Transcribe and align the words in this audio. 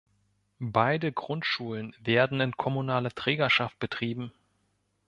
Beide 0.73 1.11
Grundschulen 1.11 1.95
werden 1.99 2.39
in 2.41 2.57
kommunaler 2.57 3.11
Trägerschaft 3.11 3.77
betrieben. 3.77 4.31